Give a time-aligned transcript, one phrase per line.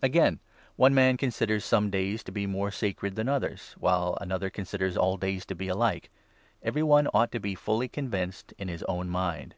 [0.00, 0.38] Again,
[0.76, 4.96] one man considers some days to be more sacred 5 than others, while another considers
[4.96, 6.08] all days to be alike.
[6.62, 9.56] Every one ought to be fully convinced in his own mind.